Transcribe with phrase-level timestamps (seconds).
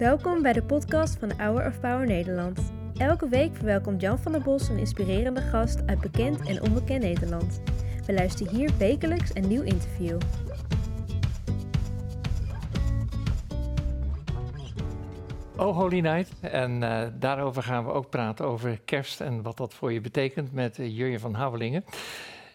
[0.00, 2.72] Welkom bij de podcast van Hour of Power Nederland.
[2.96, 7.62] Elke week verwelkomt Jan van der Bos een inspirerende gast uit bekend en onbekend Nederland.
[8.06, 10.18] We luisteren hier wekelijks een nieuw interview.
[15.56, 16.40] Oh Holy Night.
[16.40, 20.52] En uh, daarover gaan we ook praten over kerst en wat dat voor je betekent
[20.52, 21.84] met uh, Jurjen van Houwelingen.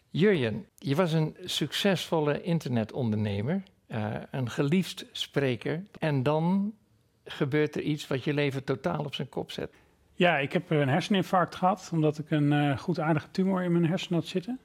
[0.10, 5.84] Jurjen, je was een succesvolle internetondernemer, uh, een geliefd spreker.
[6.00, 6.74] En dan
[7.26, 9.74] gebeurt er iets wat je leven totaal op zijn kop zet.
[10.14, 13.86] Ja, ik heb een herseninfarct gehad, omdat ik een uh, goed aardige tumor in mijn
[13.86, 14.60] hersenen had zitten.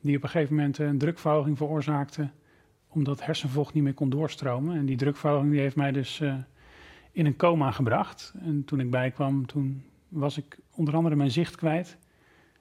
[0.00, 2.30] Die op een gegeven moment een drukverhoging veroorzaakte,
[2.88, 4.76] omdat hersenvocht niet meer kon doorstromen.
[4.76, 6.22] En die drukverhoging die heeft mij dus
[7.12, 8.34] in een coma gebracht.
[8.40, 11.96] En toen ik bijkwam, toen was ik onder andere mijn zicht kwijt.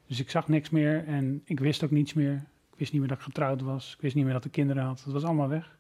[0.08, 2.34] Dus ik zag niks meer en ik wist ook niets meer.
[2.72, 3.94] Ik wist niet meer dat ik getrouwd was.
[3.94, 5.02] Ik wist niet meer dat ik kinderen had.
[5.06, 5.78] Dat was allemaal weg.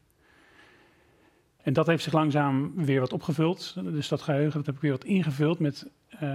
[1.65, 3.75] En dat heeft zich langzaam weer wat opgevuld.
[3.83, 5.87] Dus dat geheugen dat heb ik weer wat ingevuld met,
[6.23, 6.29] uh,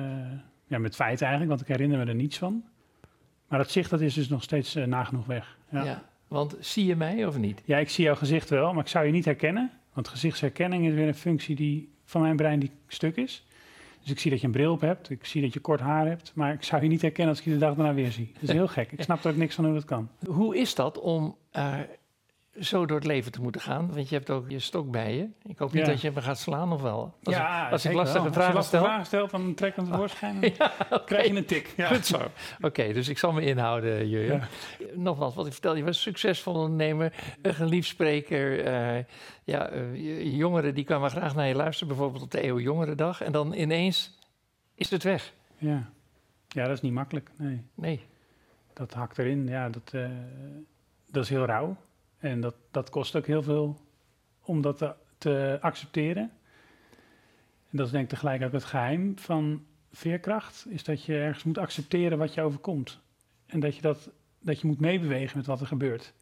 [0.67, 2.65] ja, met feiten eigenlijk, want ik herinner me er niets van.
[3.49, 5.57] Maar dat zicht dat is dus nog steeds uh, nagenoeg weg.
[5.71, 5.85] Ja.
[5.85, 6.03] ja.
[6.29, 7.63] want zie je mij of niet?
[7.65, 9.71] Ja, ik zie jouw gezicht wel, maar ik zou je niet herkennen.
[9.93, 13.47] Want gezichtsherkenning is weer een functie die van mijn brein die stuk is.
[14.01, 16.07] Dus ik zie dat je een bril op hebt, ik zie dat je kort haar
[16.07, 18.31] hebt, maar ik zou je niet herkennen als ik je de dag daarna weer zie.
[18.33, 18.93] Dat is heel gek.
[18.93, 20.09] Ik snap er ook niks van hoe dat kan.
[20.27, 21.75] Hoe is dat om uh,
[22.59, 23.93] zo door het leven te moeten gaan?
[23.93, 25.29] Want je hebt ook je stok bij je.
[25.43, 25.93] Ik hoop niet ja.
[25.93, 27.15] dat je me gaat slaan of wel.
[27.23, 28.33] Als ja, ik, als ik lastige wel.
[28.33, 28.85] vragen stel.
[28.85, 30.41] vragen stelt, dan trek ik hem tevoorschijn.
[30.59, 31.05] ja, okay.
[31.05, 31.73] krijg je een tik.
[31.77, 31.87] Ja.
[31.87, 32.17] Goed zo.
[32.17, 34.43] Oké, okay, dus ik zal me inhouden, Jurjen.
[34.95, 38.67] Nogmaals, wat ik vertel, je was een succesvol ondernemer, een geliefd spreker.
[38.67, 39.05] Uh,
[39.45, 43.21] ja, uh, jongeren die kwamen graag naar je luisteren, bijvoorbeeld op de Eeuw Jongerendag.
[43.21, 44.19] En dan ineens
[44.75, 45.33] is het weg.
[45.59, 45.91] Ja,
[46.49, 47.31] ja dat is niet makkelijk.
[47.37, 47.63] Nee.
[47.75, 48.01] nee.
[48.73, 49.47] Dat hakt erin.
[49.47, 50.09] Ja, dat, uh,
[51.11, 51.77] dat is heel rauw.
[52.21, 53.81] En dat, dat kost ook heel veel
[54.43, 56.31] om dat te, te accepteren.
[57.71, 60.67] En dat is denk ik tegelijk ook het geheim van veerkracht.
[60.69, 63.01] Is dat je ergens moet accepteren wat je overkomt.
[63.47, 64.11] En dat je, dat,
[64.41, 66.15] dat je moet meebewegen met wat er gebeurt.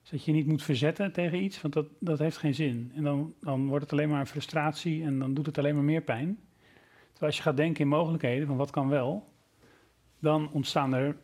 [0.00, 2.92] Dus dat je niet moet verzetten tegen iets, want dat, dat heeft geen zin.
[2.94, 5.84] En dan, dan wordt het alleen maar een frustratie en dan doet het alleen maar
[5.84, 6.38] meer pijn.
[7.10, 9.32] Terwijl als je gaat denken in mogelijkheden van wat kan wel,
[10.18, 11.16] dan ontstaan er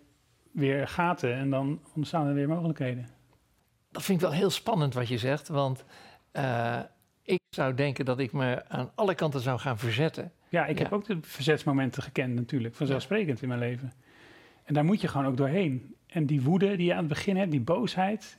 [0.51, 3.16] weer gaten en dan ontstaan er weer mogelijkheden.
[3.97, 5.85] Dat vind ik wel heel spannend wat je zegt, want
[6.33, 6.79] uh,
[7.23, 10.33] ik zou denken dat ik me aan alle kanten zou gaan verzetten.
[10.49, 10.83] Ja, ik ja.
[10.83, 13.93] heb ook de verzetsmomenten gekend natuurlijk, vanzelfsprekend in mijn leven.
[14.65, 15.95] En daar moet je gewoon ook doorheen.
[16.07, 18.39] En die woede die je aan het begin hebt, die boosheid,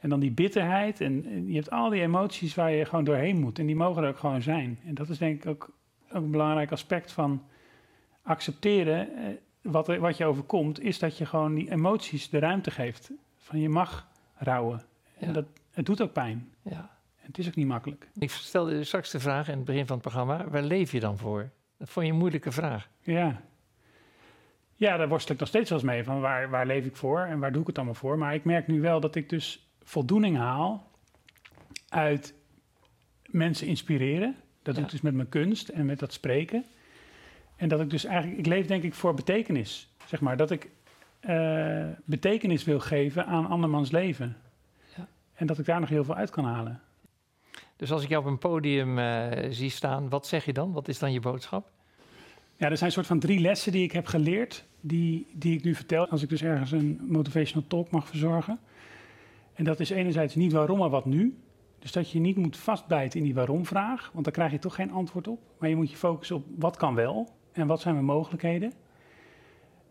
[0.00, 1.00] en dan die bitterheid.
[1.00, 3.58] En, en je hebt al die emoties waar je gewoon doorheen moet.
[3.58, 4.78] En die mogen er ook gewoon zijn.
[4.86, 5.70] En dat is denk ik ook,
[6.12, 7.42] ook een belangrijk aspect van
[8.22, 9.16] accepteren.
[9.16, 9.24] Eh,
[9.62, 13.10] wat, er, wat je overkomt, is dat je gewoon die emoties de ruimte geeft.
[13.36, 14.07] Van je mag
[14.38, 14.82] rouwen.
[15.18, 15.26] Ja.
[15.26, 16.52] En dat, het doet ook pijn.
[16.62, 16.90] Ja.
[17.16, 18.08] En het is ook niet makkelijk.
[18.18, 21.18] Ik stelde straks de vraag in het begin van het programma: waar leef je dan
[21.18, 21.50] voor?
[21.76, 22.88] Dat vond je een moeilijke vraag.
[23.00, 23.42] Ja.
[24.74, 26.04] Ja, daar worstel ik nog steeds wel eens mee.
[26.04, 28.18] Van waar, waar leef ik voor en waar doe ik het allemaal voor?
[28.18, 30.90] Maar ik merk nu wel dat ik dus voldoening haal
[31.88, 32.34] uit
[33.26, 34.36] mensen inspireren.
[34.62, 34.80] Dat ja.
[34.80, 36.64] doe ik dus met mijn kunst en met dat spreken.
[37.56, 39.94] En dat ik dus eigenlijk, ik leef denk ik voor betekenis.
[40.06, 40.70] Zeg maar, dat ik
[41.20, 44.36] uh, betekenis wil geven aan andermans leven.
[44.96, 45.08] Ja.
[45.34, 46.80] En dat ik daar nog heel veel uit kan halen.
[47.76, 50.72] Dus als ik jou op een podium uh, zie staan, wat zeg je dan?
[50.72, 51.70] Wat is dan je boodschap?
[52.56, 55.64] Ja, er zijn een soort van drie lessen die ik heb geleerd, die, die ik
[55.64, 56.08] nu vertel.
[56.08, 58.58] Als ik dus ergens een motivational talk mag verzorgen.
[59.54, 61.38] En dat is enerzijds niet waarom, maar wat nu.
[61.78, 64.92] Dus dat je niet moet vastbijten in die waarom-vraag, want dan krijg je toch geen
[64.92, 65.40] antwoord op.
[65.58, 68.72] Maar je moet je focussen op wat kan wel en wat zijn mijn mogelijkheden.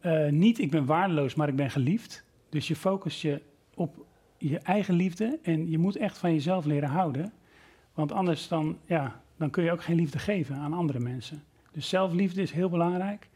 [0.07, 2.23] Uh, niet ik ben waardeloos, maar ik ben geliefd.
[2.50, 3.41] Dus je focust je
[3.73, 4.06] op
[4.38, 7.34] je eigen liefde en je moet echt van jezelf leren houden.
[7.94, 11.44] Want anders dan, ja, dan kun je ook geen liefde geven aan andere mensen.
[11.72, 13.28] Dus zelfliefde is heel belangrijk.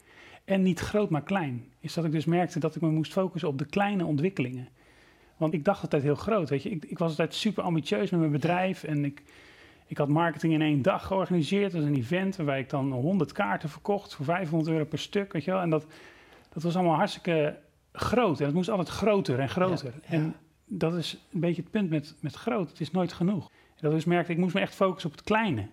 [0.44, 1.64] En niet groot, maar klein.
[1.80, 4.68] Is dat ik dus merkte dat ik me moest focussen op de kleine ontwikkelingen.
[5.36, 6.70] Want ik dacht altijd heel groot, weet je.
[6.70, 9.22] Ik, ik was altijd super ambitieus met mijn bedrijf en ik,
[9.86, 11.72] ik had marketing in één dag georganiseerd.
[11.72, 15.32] Dat was een event waarbij ik dan 100 kaarten verkocht voor 500 euro per stuk,
[15.32, 15.60] weet je wel.
[15.60, 15.86] En dat,
[16.52, 17.58] dat was allemaal hartstikke
[17.92, 18.40] groot.
[18.40, 19.92] En het moest altijd groter en groter.
[19.94, 20.22] Ja, ja.
[20.22, 22.68] En dat is een beetje het punt met, met groot.
[22.68, 23.50] Het is nooit genoeg.
[23.50, 25.68] En dat dus merkte ik, moest me echt focussen op het kleine.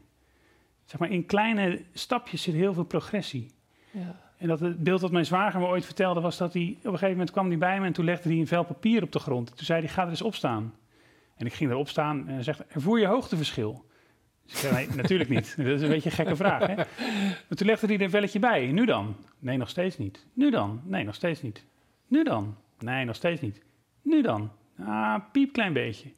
[0.86, 3.52] Zeg maar, in kleine stapjes zit heel veel progressie.
[3.92, 4.20] Ja.
[4.38, 6.76] En dat het beeld dat mijn zwager me ooit vertelde was dat hij...
[6.78, 9.04] op een gegeven moment kwam hij bij me en toen legde hij een vel papier
[9.04, 9.48] op de grond.
[9.56, 10.74] Toen zei hij, ga er eens opstaan.
[11.36, 13.86] En ik ging erop staan en hij zegt, ervoer je hoogteverschil?
[14.50, 15.54] Ik zei, natuurlijk niet.
[15.58, 16.76] Dat is een beetje een gekke vraag, hè?
[16.76, 18.72] Maar toen legde hij er een velletje bij.
[18.72, 19.16] Nu dan?
[19.40, 20.26] Nee, nog steeds niet.
[20.34, 20.82] Nu dan?
[20.84, 21.66] Nee, nog steeds niet.
[22.08, 22.56] Nu dan?
[22.80, 23.62] Nee, nog steeds niet.
[24.02, 24.52] Nu dan?
[24.80, 26.10] Ah, piepklein beetje.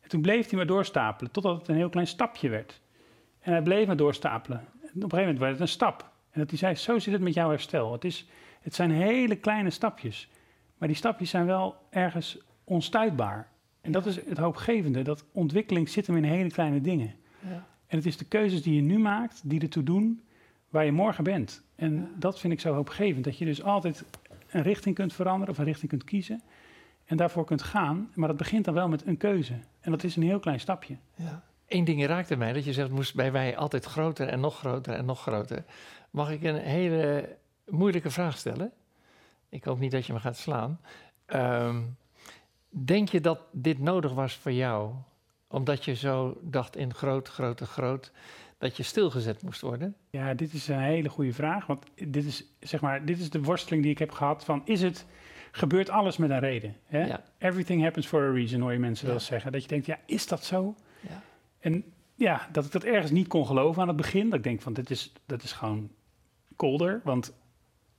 [0.00, 2.80] En toen bleef hij maar doorstapelen, totdat het een heel klein stapje werd.
[3.40, 4.58] En hij bleef maar doorstapelen.
[4.82, 6.10] een gegeven moment werd het een stap.
[6.30, 7.92] En dat hij zei, zo zit het met jouw herstel.
[7.92, 8.28] Het, is,
[8.60, 10.28] het zijn hele kleine stapjes.
[10.78, 13.48] Maar die stapjes zijn wel ergens onstuitbaar.
[13.80, 17.14] En dat is het hoopgevende, dat ontwikkeling zit hem in hele kleine dingen.
[17.48, 17.66] Ja.
[17.90, 20.22] En het is de keuzes die je nu maakt, die ertoe doen
[20.68, 21.62] waar je morgen bent.
[21.74, 24.04] En dat vind ik zo hoopgevend, dat je dus altijd
[24.50, 26.42] een richting kunt veranderen of een richting kunt kiezen
[27.04, 28.10] en daarvoor kunt gaan.
[28.14, 29.54] Maar dat begint dan wel met een keuze.
[29.80, 30.96] En dat is een heel klein stapje.
[31.14, 31.42] Ja.
[31.68, 34.94] Eén ding raakte mij, dat je zegt, moest bij wij altijd groter en nog groter
[34.94, 35.64] en nog groter.
[36.10, 37.36] Mag ik een hele
[37.66, 38.72] moeilijke vraag stellen?
[39.48, 40.80] Ik hoop niet dat je me gaat slaan.
[41.26, 41.82] Ehm,
[42.68, 44.92] denk je dat dit nodig was voor jou?
[45.52, 48.12] Omdat je zo dacht in groot, groter, groot,
[48.58, 49.94] dat je stilgezet moest worden?
[50.10, 51.66] Ja, dit is een hele goede vraag.
[51.66, 54.82] Want dit is, zeg maar, dit is de worsteling die ik heb gehad van, is
[54.82, 55.06] het,
[55.50, 56.76] gebeurt alles met een reden?
[56.84, 57.14] Hè?
[57.38, 59.52] Everything happens for a reason, hoor je mensen wel zeggen.
[59.52, 60.74] Dat je denkt, ja, is dat zo?
[61.00, 61.22] Ja.
[61.60, 64.28] En ja, dat ik dat ergens niet kon geloven aan het begin.
[64.28, 65.90] Dat ik denk van, dit is, dat is gewoon
[66.56, 67.32] kolder, want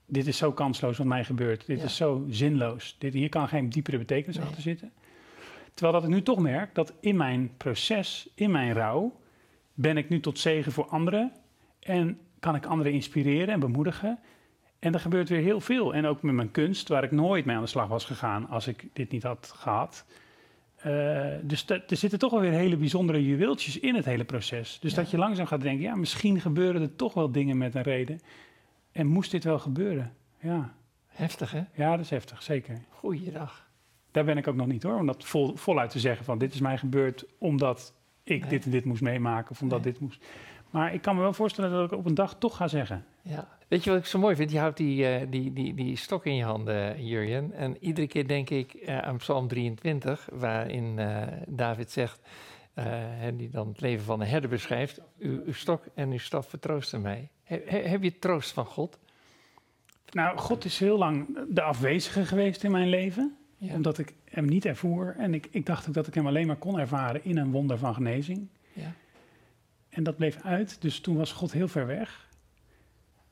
[0.06, 1.66] dit is zo kansloos wat mij gebeurt.
[1.66, 2.96] Dit is zo zinloos.
[3.00, 4.92] Dit, hier kan geen diepere betekenis achter zitten.
[5.74, 9.20] Terwijl dat ik nu toch merk dat in mijn proces, in mijn rouw,
[9.74, 11.32] ben ik nu tot zegen voor anderen.
[11.80, 14.20] En kan ik anderen inspireren en bemoedigen.
[14.80, 15.94] En er gebeurt weer heel veel.
[15.94, 18.68] En ook met mijn kunst, waar ik nooit mee aan de slag was gegaan als
[18.68, 20.06] ik dit niet had gehad.
[20.86, 24.80] Uh, dus er zitten toch wel weer hele bijzondere juweeltjes in het hele proces.
[24.80, 27.82] Dus dat je langzaam gaat denken, ja, misschien gebeuren er toch wel dingen met een
[27.82, 28.20] reden.
[28.92, 30.14] En moest dit wel gebeuren?
[30.40, 30.74] Ja.
[31.08, 31.64] Heftig, hè?
[31.74, 32.82] Ja, dat is heftig, zeker.
[32.90, 33.70] Goeiedag.
[34.12, 36.54] Daar ben ik ook nog niet hoor, om dat vol, voluit te zeggen van dit
[36.54, 37.94] is mij gebeurd omdat
[38.24, 40.26] ik dit en dit moest meemaken of omdat dit moest.
[40.70, 43.06] Maar ik kan me wel voorstellen dat ik op een dag toch ga zeggen.
[43.22, 43.48] Ja.
[43.68, 44.52] Weet je wat ik zo mooi vind?
[44.52, 47.52] Je houdt die, uh, die, die, die stok in je handen, Jurjen.
[47.54, 52.22] En iedere keer denk ik uh, aan Psalm 23, waarin uh, David zegt,
[53.34, 57.02] die dan het leven van een herder beschrijft, uw, uw stok en uw staf vertroosten
[57.02, 57.30] mij.
[57.66, 59.00] heb je troost van God?
[60.12, 63.38] Nou, God is heel lang de afwezige geweest in mijn leven.
[63.70, 65.16] Omdat ik hem niet ervoer.
[65.18, 67.78] En ik, ik dacht ook dat ik hem alleen maar kon ervaren in een wonder
[67.78, 68.48] van genezing.
[68.74, 68.94] Ja.
[69.90, 72.30] En dat bleef uit, dus toen was God heel ver weg.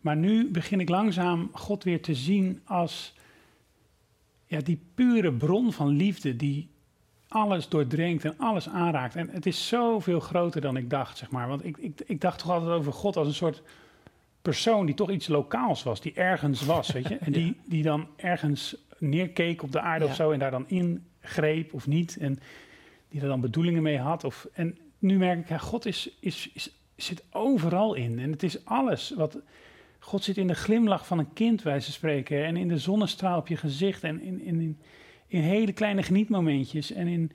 [0.01, 3.15] Maar nu begin ik langzaam God weer te zien als
[4.45, 6.69] ja, die pure bron van liefde die
[7.27, 9.15] alles doordringt en alles aanraakt.
[9.15, 11.47] En het is zoveel groter dan ik dacht, zeg maar.
[11.47, 13.61] Want ik, ik, ik dacht toch altijd over God als een soort
[14.41, 17.17] persoon die toch iets lokaals was, die ergens was, weet je.
[17.17, 21.73] En die, die dan ergens neerkeek op de aarde of zo en daar dan ingreep
[21.73, 22.17] of niet.
[22.17, 22.39] En
[23.09, 24.23] die er dan bedoelingen mee had.
[24.23, 28.19] Of, en nu merk ik, ja, God is, is, is, zit overal in.
[28.19, 29.37] En het is alles wat...
[29.99, 32.45] God zit in de glimlach van een kind, wij ze spreken.
[32.45, 34.03] En in de zonnestraal op je gezicht.
[34.03, 34.79] En in, in, in,
[35.27, 36.91] in hele kleine genietmomentjes.
[36.91, 37.31] En in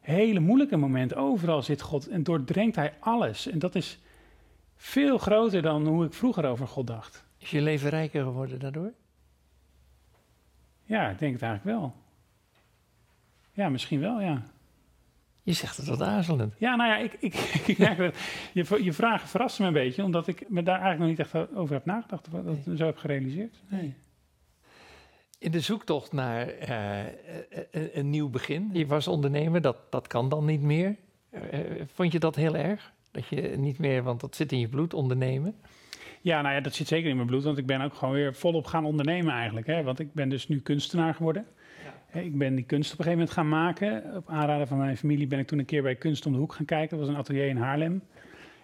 [0.00, 1.16] hele moeilijke momenten.
[1.16, 3.46] Overal zit God en doordrenkt hij alles.
[3.46, 3.98] En dat is
[4.76, 7.24] veel groter dan hoe ik vroeger over God dacht.
[7.38, 8.92] Is je leven rijker geworden daardoor?
[10.90, 11.94] Ja, ik denk het eigenlijk wel.
[13.52, 14.42] Ja, misschien wel, ja.
[15.42, 16.54] Je zegt het wat aarzelend.
[16.58, 17.34] Ja, nou ja, ik, ik,
[17.66, 18.14] ik merk dat
[18.52, 21.54] je, je vraag verrast me een beetje, omdat ik me daar eigenlijk nog niet echt
[21.54, 23.62] over heb nagedacht, of dat zo heb gerealiseerd.
[23.68, 23.94] Nee.
[25.38, 26.98] In de zoektocht naar uh,
[27.70, 28.70] een, een, nieuw begin.
[28.72, 30.96] Je was ondernemer, dat, dat kan dan niet meer.
[31.30, 32.92] Uh, vond je dat heel erg?
[33.10, 35.54] Dat je niet meer, want dat zit in je bloed, ondernemen?
[36.20, 38.34] Ja, nou ja, dat zit zeker in mijn bloed, want ik ben ook gewoon weer
[38.34, 39.66] volop gaan ondernemen eigenlijk.
[39.66, 39.82] Hè?
[39.82, 41.46] Want ik ben dus nu kunstenaar geworden.
[42.12, 44.16] Ik ben die kunst op een gegeven moment gaan maken.
[44.16, 46.52] Op aanraden van mijn familie ben ik toen een keer bij Kunst om de Hoek
[46.52, 46.88] gaan kijken.
[46.88, 48.02] Dat was een atelier in Haarlem.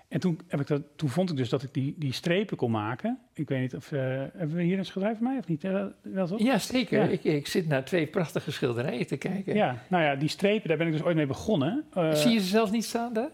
[0.09, 2.71] En toen, heb ik dat, toen vond ik dus dat ik die, die strepen kon
[2.71, 3.19] maken.
[3.35, 3.93] Ik weet niet of...
[3.93, 4.01] Uh,
[4.37, 5.65] hebben we hier een schilderij van mij of niet?
[5.65, 6.35] Uh, wel zo?
[6.39, 7.11] Ja, zeker.
[7.11, 9.55] Ik, ik, zit naar twee prachtige schilderijen te kijken.
[9.55, 11.85] Ja, nou ja, die strepen, daar ben ik dus ooit mee begonnen.
[11.97, 13.31] Uh, zie je ze zelf niet staan daar?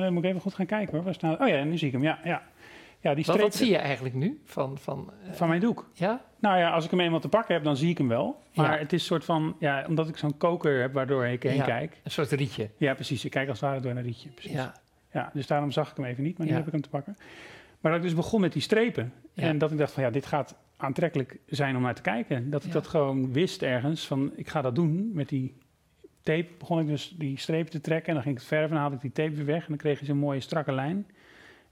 [0.00, 1.04] dan moet ik even goed gaan kijken hoor.
[1.04, 1.40] Waar staan...
[1.40, 2.02] Oh ja, nu zie ik hem.
[2.02, 2.42] Ja, ja.
[3.04, 4.78] Ja, die wat, zie je eigenlijk nu van...
[4.78, 5.90] Van, van mijn doek?
[5.92, 6.24] Ja?
[6.38, 8.42] Nou ja, als ik hem eenmaal te pakken heb, dan zie ik hem wel.
[8.54, 11.62] Maar het is een soort van, ja, omdat ik zo'n koker heb waardoor ik heen
[11.62, 12.00] kijk.
[12.02, 12.70] Een soort rietje.
[12.76, 13.24] Ja, precies.
[13.24, 14.28] Ik kijk als het ware door een rietje.
[14.28, 14.52] Precies.
[14.52, 14.74] Ja.
[15.12, 17.16] ja, dus daarom zag ik hem even niet, maar nu heb ik hem te pakken.
[17.80, 19.12] Maar dat ik dus begon met die strepen.
[19.34, 22.50] En dat ik dacht van, ja, dit gaat aantrekkelijk zijn om naar te kijken.
[22.50, 25.10] Dat ik dat gewoon wist ergens, van ik ga dat doen.
[25.12, 25.54] Met die
[26.22, 28.08] tape begon ik dus die strepen te trekken.
[28.08, 29.62] En dan ging ik het verven en dan haalde ik die tape weer weg.
[29.62, 31.06] En dan kreeg je zo'n mooie strakke lijn.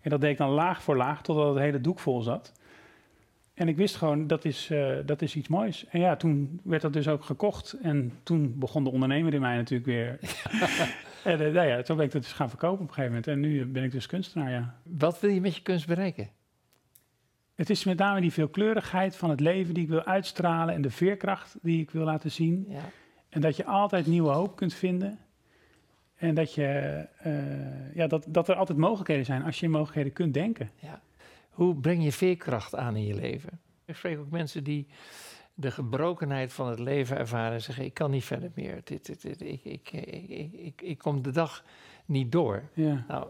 [0.03, 2.53] En dat deed ik dan laag voor laag, totdat het hele doek vol zat.
[3.55, 5.87] En ik wist gewoon, dat is, uh, dat is iets moois.
[5.87, 7.73] En ja, toen werd dat dus ook gekocht.
[7.83, 10.19] En toen begon de ondernemer in mij natuurlijk weer.
[11.33, 13.27] en uh, nou ja, toen ben ik dat dus gaan verkopen op een gegeven moment.
[13.27, 14.75] En nu ben ik dus kunstenaar, ja.
[14.83, 16.31] Wat wil je met je kunst bereiken?
[17.55, 20.75] Het is met name die veelkleurigheid van het leven die ik wil uitstralen...
[20.75, 22.65] en de veerkracht die ik wil laten zien.
[22.69, 22.81] Ja.
[23.29, 25.19] En dat je altijd nieuwe hoop kunt vinden.
[26.23, 30.13] En dat, je, uh, ja, dat, dat er altijd mogelijkheden zijn als je in mogelijkheden
[30.13, 30.71] kunt denken.
[30.79, 31.01] Ja.
[31.51, 33.61] Hoe breng je veerkracht aan in je leven?
[33.85, 34.87] Ik spreek ook mensen die
[35.55, 38.81] de gebrokenheid van het leven ervaren en zeggen: Ik kan niet verder meer.
[38.85, 41.65] Dit, dit, dit, ik, ik, ik, ik, ik kom de dag
[42.07, 42.63] niet door.
[42.75, 43.05] Ja.
[43.09, 43.27] Nou,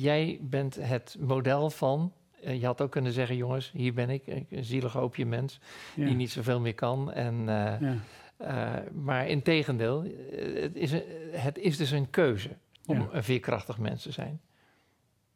[0.00, 2.12] jij bent het model van.
[2.42, 5.60] eh, Je had ook kunnen zeggen: Jongens, hier ben ik, een zielig hoopje mens
[5.96, 6.04] Ja.
[6.06, 7.12] die niet zoveel meer kan.
[7.12, 7.94] En, eh, Ja.
[8.36, 12.50] Eh, maar in tegendeel, eh, het is, een, het is dus een keuze
[12.86, 13.08] om Ja.
[13.12, 14.40] een veerkrachtig mens te zijn.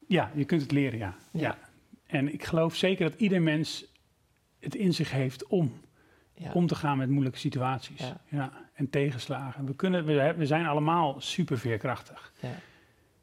[0.06, 1.14] ja, je kunt het leren, ja.
[1.30, 1.40] Ja.
[1.40, 1.58] ja.
[2.06, 3.84] En ik geloof zeker dat ieder mens
[4.60, 5.72] het in zich heeft om
[6.34, 6.52] Ja.
[6.52, 8.00] om te gaan met moeilijke situaties.
[8.00, 8.20] Ja.
[8.28, 8.52] Ja.
[8.74, 9.66] en tegenslagen.
[9.66, 12.32] We, kunnen, we, we zijn allemaal super veerkrachtig.
[12.40, 12.50] Ja.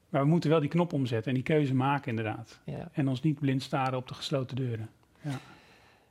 [0.09, 2.59] Maar we moeten wel die knop omzetten en die keuze maken inderdaad.
[2.65, 2.89] Ja.
[2.93, 4.89] En ons niet blind staren op de gesloten deuren.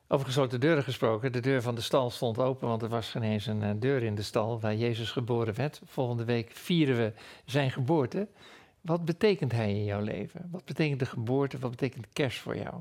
[0.09, 1.33] Over gesloten deuren gesproken.
[1.33, 4.03] De deur van de stal stond open, want er was geen eens een eh, deur
[4.03, 5.81] in de stal waar Jezus geboren werd.
[5.85, 7.13] Volgende week vieren we
[7.45, 8.29] zijn geboorte.
[8.81, 10.49] Wat betekent hij in jouw leven?
[10.51, 11.59] Wat betekent de geboorte?
[11.59, 12.75] Wat betekent kerst voor jou?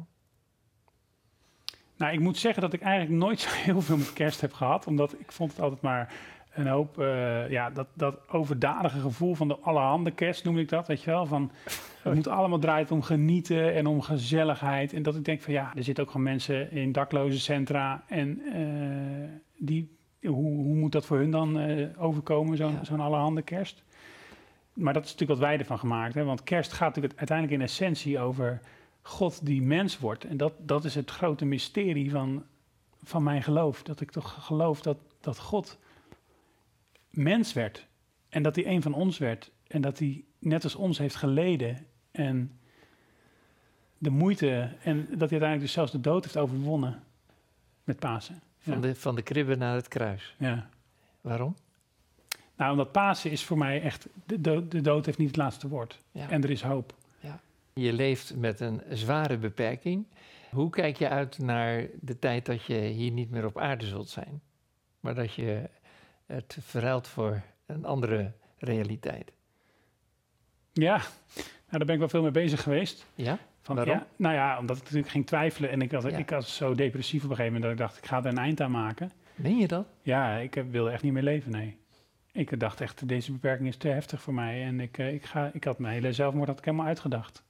[1.97, 4.87] Nou, ik moet zeggen dat ik eigenlijk nooit zo heel veel met kerst heb gehad.
[4.87, 6.13] Omdat ik vond het altijd maar
[6.53, 10.87] een hoop, eh, ja, dat, dat overdadige gevoel van de allerhande kerst noem ik dat,
[10.87, 11.25] weet je wel.
[11.25, 11.51] Van,
[12.01, 14.93] het moet allemaal draaien om genieten en om gezelligheid.
[14.93, 18.03] En dat ik denk van ja, er zitten ook gewoon mensen in dakloze centra.
[18.07, 22.83] En eh, die, hoe, hoe moet dat voor hun dan eh, overkomen, zo'n Ja.
[22.83, 23.83] zo'n allerhande kerst?
[24.73, 26.25] Maar dat is natuurlijk wat wij ervan gemaakt hebben.
[26.25, 28.61] Want kerst gaat natuurlijk uiteindelijk in essentie over
[29.01, 30.23] God die mens wordt.
[30.23, 32.43] En dat, dat is het grote mysterie van,
[33.03, 33.83] van mijn geloof.
[33.83, 35.79] Dat ik toch geloof dat, dat God
[37.13, 37.87] mens werd.
[38.29, 39.51] En dat hij een van ons werd.
[39.67, 41.85] En dat hij net als ons heeft geleden.
[42.11, 42.59] En
[43.97, 44.49] de moeite.
[44.83, 47.03] En dat hij uiteindelijk dus zelfs de dood heeft overwonnen.
[47.83, 48.41] Met Pasen.
[48.59, 48.79] Van, Ja.
[48.79, 50.35] de, van de kribbe naar het kruis.
[50.39, 50.69] Ja.
[51.21, 51.55] Waarom?
[52.55, 54.07] Nou, omdat Pasen is voor mij echt.
[54.25, 55.99] De dood, de dood heeft niet het laatste woord.
[56.11, 56.29] Ja.
[56.29, 56.93] En er is hoop.
[57.75, 60.05] Je leeft met een zware beperking.
[60.51, 64.09] Hoe kijk je uit naar de tijd dat je hier niet meer op aarde zult
[64.09, 64.41] zijn?
[64.99, 65.69] Maar dat je
[66.33, 69.31] het verruilt voor een andere realiteit.
[70.73, 70.95] Ja,
[71.35, 73.05] nou, daar ben ik wel veel mee bezig geweest.
[73.15, 73.37] Ja?
[73.61, 73.93] Van, Waarom?
[73.95, 75.69] Ja, nou ja, omdat ik natuurlijk ging twijfelen.
[75.69, 76.17] En ik was, Ja.
[76.17, 78.37] ik was zo depressief op een gegeven moment dat ik dacht, ik ga er een
[78.37, 79.11] eind aan maken.
[79.35, 79.85] Meen je dat?
[80.01, 81.77] Ja, ik heb- wilde echt niet meer leven, nee.
[82.31, 84.63] Ik dacht echt, deze beperking is te heftig voor mij.
[84.63, 87.43] En ik, eh, ik, ga, ik had mijn hele zelfmoord had ik helemaal uitgedacht.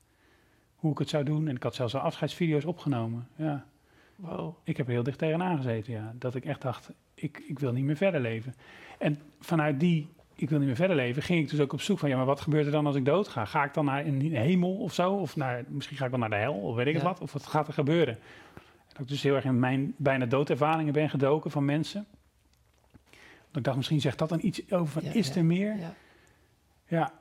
[0.75, 1.47] Hoe ik het zou doen.
[1.47, 3.27] En ik had zelfs al afscheidsvideo's opgenomen.
[3.35, 3.65] Ja,
[4.15, 4.55] Wow.
[4.63, 6.13] ik heb er heel dicht tegenaan gezeten, ja.
[6.15, 8.53] Dat ik echt dacht, ik, ik wil niet meer verder leven.
[8.99, 11.99] En vanuit die, ik wil niet meer verder leven, ging ik dus ook op zoek
[11.99, 12.09] van...
[12.09, 13.45] ja, maar wat gebeurt er dan als ik doodga?
[13.45, 15.13] Ga ik dan naar een hemel of zo?
[15.13, 17.07] Of naar, misschien ga ik wel naar de hel, of weet ik het Ja.
[17.07, 17.21] wat?
[17.21, 18.17] Of wat gaat er gebeuren?
[18.87, 22.05] Dat ik dus heel erg in mijn bijna doodervaringen ben gedoken van mensen.
[23.47, 25.77] Dat ik dacht, misschien zegt dat dan iets over van, Ja, is er meer?
[25.77, 25.93] Ja.
[26.87, 27.11] Ja.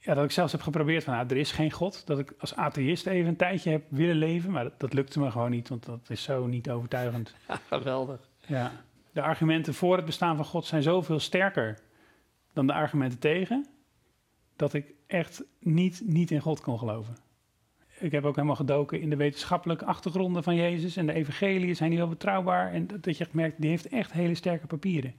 [0.00, 2.06] Ja, dat ik zelfs heb geprobeerd van, nou, er is geen God.
[2.06, 5.30] Dat ik als atheïst even een tijdje heb willen leven, maar dat, dat lukte me
[5.30, 7.34] gewoon niet, want dat is zo niet overtuigend.
[7.68, 8.28] Geweldig.
[8.46, 8.72] Ja.
[9.12, 11.78] De argumenten voor het bestaan van God zijn zoveel sterker
[12.52, 13.66] dan de argumenten tegen,
[14.56, 17.16] dat ik echt niet, niet in God kon geloven.
[17.98, 21.90] Ik heb ook helemaal gedoken in de wetenschappelijke achtergronden van Jezus en de evangeliën zijn
[21.90, 22.72] die wel betrouwbaar.
[22.72, 25.14] En dat, dat je merkt, die heeft echt hele sterke papieren.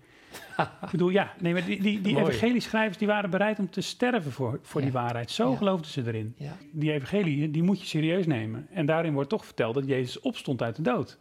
[0.57, 4.31] Ik bedoel, ja, nee, maar die, die, die evangelieschrijvers die waren bereid om te sterven
[4.31, 5.31] voor, voor die waarheid.
[5.31, 5.57] Zo Ja.
[5.57, 6.33] geloofden ze erin.
[6.38, 6.57] Ja.
[6.71, 8.67] Die evangelie, die moet je serieus nemen.
[8.71, 11.17] En daarin wordt toch verteld dat Jezus opstond uit de dood.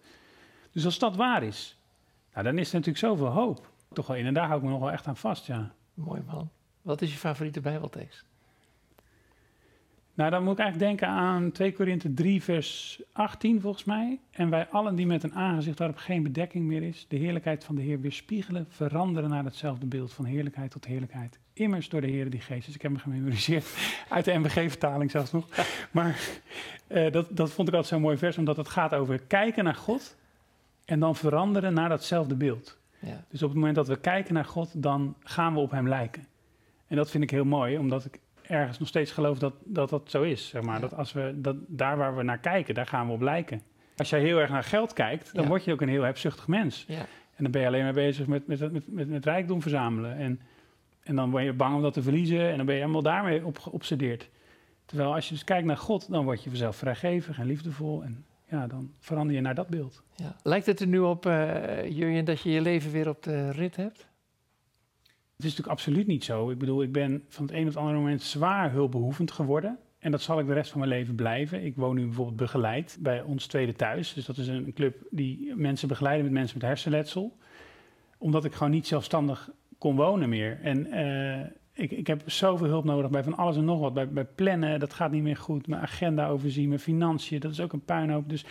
[0.72, 1.78] Dus als dat waar is,
[2.32, 3.68] nou, dan is er natuurlijk zoveel hoop.
[3.92, 4.26] Toch wel in.
[4.26, 5.72] En daar hou ik me nog wel echt aan vast, ja.
[5.94, 6.50] Mooi man.
[6.82, 8.24] Wat is je favoriete Bijbeltekst?
[10.14, 14.20] Nou, dan moet ik eigenlijk denken aan 2 Korinthe 3, vers 18 volgens mij.
[14.30, 17.74] En wij allen die met een aangezicht waarop geen bedekking meer is, de heerlijkheid van
[17.74, 21.38] de Heer weerspiegelen, veranderen naar hetzelfde beeld van heerlijkheid tot heerlijkheid.
[21.52, 22.66] Immers door de Heer die geest.
[22.66, 23.66] Dus ik heb hem gememoriseerd
[24.08, 25.46] uit de MBG-vertaling zelfs nog.
[25.90, 26.20] Maar
[26.86, 29.74] eh, dat, dat vond ik altijd zo'n mooi vers, omdat het gaat over kijken naar
[29.74, 30.16] God
[30.84, 32.78] en dan veranderen naar datzelfde beeld.
[32.98, 33.24] Ja.
[33.28, 36.26] Dus op het moment dat we kijken naar God, dan gaan we op Hem lijken.
[36.86, 40.10] En dat vind ik heel mooi, omdat ik ergens nog steeds geloof dat dat, dat
[40.10, 40.48] zo is.
[40.48, 40.74] Zeg maar.
[40.74, 40.80] Ja.
[40.80, 43.62] Dat als we dat, daar waar we naar kijken, daar gaan we op lijken.
[43.96, 45.48] Als jij heel erg naar geld kijkt, dan Ja.
[45.48, 46.84] word je ook een heel hebzuchtig mens.
[46.88, 46.98] Ja.
[47.36, 50.16] En dan ben je alleen maar bezig met, met, met, met, met rijkdom verzamelen.
[50.16, 50.40] En,
[51.02, 53.46] en dan ben je bang om dat te verliezen en dan ben je helemaal daarmee
[53.46, 54.28] op, geobsedeerd.
[54.84, 58.02] Terwijl als je dus kijkt naar God, dan word je vanzelf vrijgevig en liefdevol.
[58.02, 60.02] En ja, dan verander je naar dat beeld.
[60.14, 60.36] Ja.
[60.42, 61.24] Lijkt het er nu op,
[61.88, 64.08] Jurjen, dat je je leven weer op de rit hebt?
[65.40, 66.50] Het is natuurlijk absoluut niet zo.
[66.50, 69.78] Ik bedoel, ik ben van het een op het andere moment zwaar hulpbehoevend geworden.
[69.98, 71.64] En dat zal ik de rest van mijn leven blijven.
[71.64, 74.14] Ik woon nu bijvoorbeeld begeleid bij ons tweede thuis.
[74.14, 77.36] Dus dat is een club die mensen begeleiden met mensen met hersenletsel.
[78.18, 80.60] Omdat ik gewoon niet zelfstandig kon wonen meer.
[80.62, 83.94] En, eh, ik, ik heb zoveel hulp nodig bij van alles en nog wat.
[83.94, 85.66] Bij, bij plannen, dat gaat niet meer goed.
[85.66, 88.28] Mijn agenda overzien, mijn financiën, dat is ook een puinhoop.
[88.28, 88.44] Dus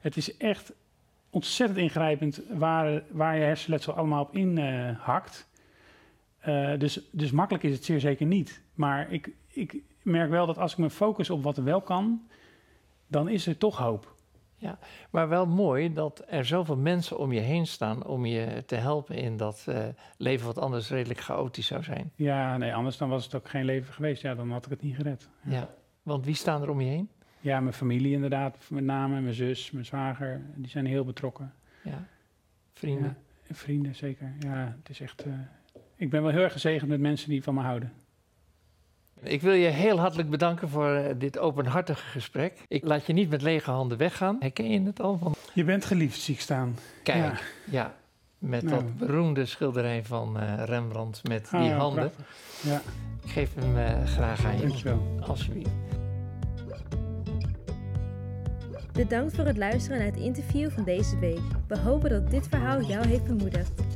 [0.00, 0.72] het is echt
[1.30, 5.48] ontzettend ingrijpend waar, waar je hersenletsel allemaal op inhakt.
[5.50, 5.54] Uh,
[6.78, 8.62] dus, dus makkelijk is het zeer zeker niet.
[8.74, 12.28] Maar ik, ik merk wel dat als ik me focus op wat er wel kan,
[13.06, 14.14] dan is er toch hoop.
[14.58, 14.78] Ja,
[15.10, 19.16] maar wel mooi dat er zoveel mensen om je heen staan om je te helpen
[19.16, 19.84] in dat uh,
[20.16, 22.12] leven wat anders redelijk chaotisch zou zijn.
[22.14, 24.22] Ja, nee, anders dan was het ook geen leven geweest.
[24.22, 25.28] Ja, dan had ik het niet gered.
[25.42, 27.08] Ja, ja want wie staan er om je heen?
[27.40, 31.54] Ja, mijn familie inderdaad, met name mijn zus, mijn zwager, die zijn heel betrokken.
[31.82, 32.06] Ja,
[32.72, 33.16] vrienden?
[33.48, 34.34] Ja, vrienden, zeker.
[34.40, 35.26] Ja, het is echt...
[35.26, 35.34] Uh,
[35.96, 37.92] ik ben wel heel erg gezegend met mensen die van me houden.
[39.22, 42.52] Ik wil je heel hartelijk bedanken voor uh, dit openhartige gesprek.
[42.68, 44.36] Ik laat je niet met lege handen weggaan.
[44.40, 45.18] Herken je het al?
[45.18, 45.34] Van...
[45.54, 46.76] Je bent geliefd, zie ik staan.
[47.02, 47.40] Kijk, ja.
[47.70, 47.94] ja
[48.38, 48.74] met nou.
[48.74, 52.12] dat beroemde schilderij van uh, Rembrandt met die ah, handen.
[52.62, 52.82] Ja.
[53.24, 54.66] Ik geef hem uh, graag aan je.
[54.66, 55.18] Dankjewel.
[55.20, 55.70] Alsjeblieft.
[58.92, 61.40] Bedankt voor het luisteren naar het interview van deze week.
[61.68, 63.95] We hopen dat dit verhaal jou heeft bemoedigd.